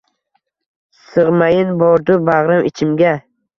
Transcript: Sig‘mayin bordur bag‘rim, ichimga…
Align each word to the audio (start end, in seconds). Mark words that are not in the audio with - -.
Sig‘mayin 1.09 1.71
bordur 1.83 2.19
bag‘rim, 2.33 2.65
ichimga… 2.73 3.15